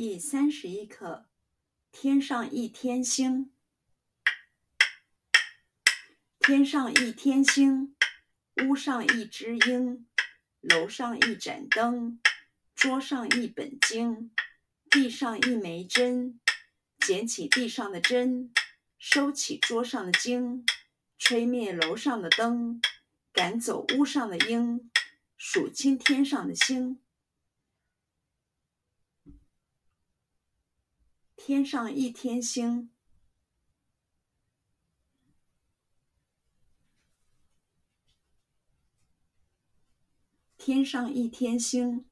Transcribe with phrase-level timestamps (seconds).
[0.00, 1.26] 第三十一课：
[1.90, 3.50] 天上一天星，
[6.38, 7.96] 天上一天星，
[8.62, 10.06] 屋上一只鹰，
[10.60, 12.20] 楼上一盏灯，
[12.76, 14.30] 桌上一本经，
[14.88, 16.38] 地上一枚针，
[17.00, 18.52] 捡起地上的针，
[19.00, 20.64] 收起桌上的经，
[21.18, 22.80] 吹灭楼上的灯，
[23.32, 24.88] 赶走屋上的鹰，
[25.36, 27.00] 数清天上的星。
[31.40, 32.90] 天上一天星，
[40.58, 42.04] 天上一天星，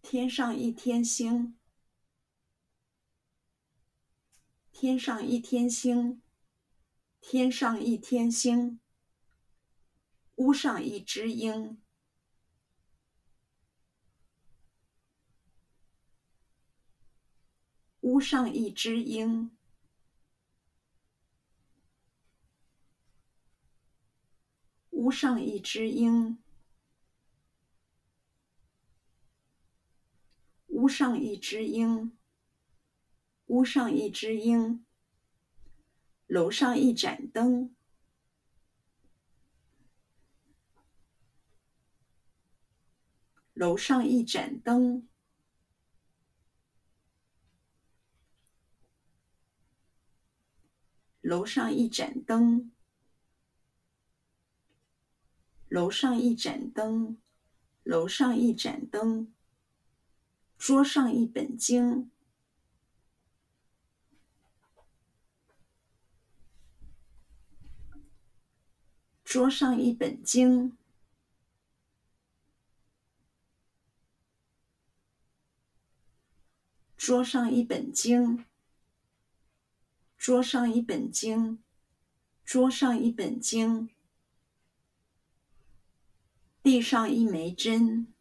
[0.00, 1.58] 天上一天星，
[4.70, 6.22] 天上一天星，
[7.20, 8.80] 天上一天星，
[10.36, 11.82] 屋上一只鹰。
[18.06, 19.50] 屋上一只鹰，
[24.90, 26.38] 屋上一只鹰，
[30.68, 32.16] 屋上一只鹰，
[33.46, 34.86] 屋上一只鹰，
[36.28, 37.74] 楼上一盏灯，
[43.52, 45.08] 楼上一盏灯。
[51.26, 52.70] 楼上一盏灯，
[55.68, 57.18] 楼上一盏灯，
[57.82, 59.32] 楼上一盏灯。
[60.56, 62.12] 桌上一本经，
[69.24, 70.78] 桌上一本经，
[76.96, 78.44] 桌上一本经。
[80.26, 81.62] 桌上一本经，
[82.44, 83.88] 桌上一本经。
[86.64, 88.12] 地上一枚针，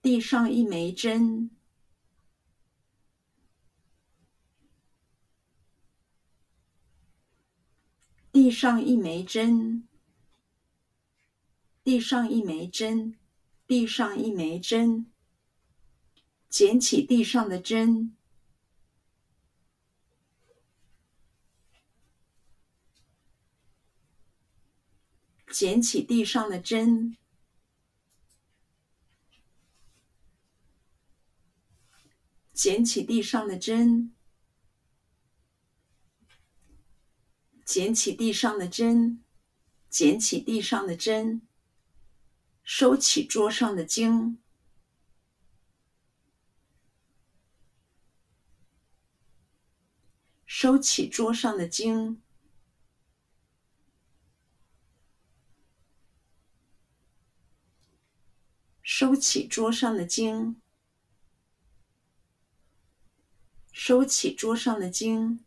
[0.00, 1.50] 地上一枚针。
[8.32, 9.86] 地上一枚针，
[11.84, 13.14] 地上一枚针，
[13.66, 15.11] 地上一枚针。
[16.52, 18.14] 捡起地上的针，
[25.50, 27.16] 捡起地上的针，
[32.52, 34.12] 捡起地上的针，
[37.64, 39.24] 捡起地上的针，
[39.88, 41.40] 捡起地上的针，
[42.62, 44.38] 收起桌上的经。
[50.54, 52.20] 收起桌上的经，
[58.82, 60.60] 收起桌上的经，
[63.72, 65.42] 收起桌上的经，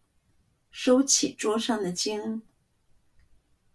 [0.71, 2.41] 收起桌上的经。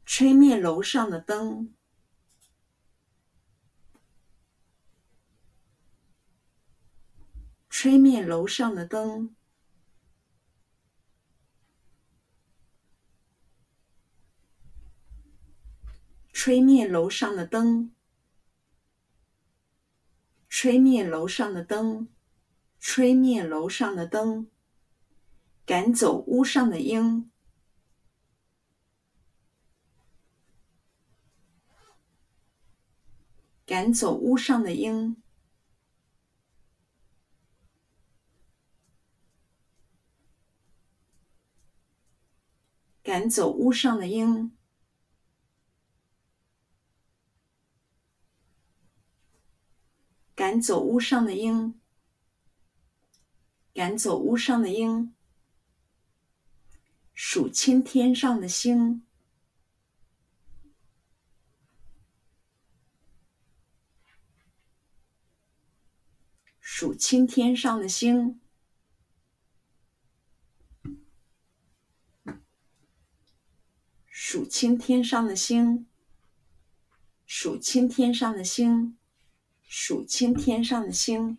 [0.05, 1.73] 吹灭楼上的灯，
[7.69, 9.37] 吹灭楼上的灯。
[16.43, 17.95] 吹灭楼上的灯，
[20.49, 22.09] 吹灭楼上的灯，
[22.79, 24.51] 吹灭楼上的灯。
[25.67, 27.31] 赶走屋上的鹰，
[33.67, 35.23] 赶走屋上的鹰，
[43.03, 44.57] 赶走屋上的鹰。
[50.51, 51.81] 赶走屋上的鹰，
[53.73, 55.15] 赶走屋上的鹰。
[57.15, 59.07] 数清天上的星，
[66.59, 68.41] 数清天上的星，
[74.09, 75.87] 数清天上的星，
[77.25, 78.97] 数清天上的星。
[79.73, 81.39] 数清天上的星。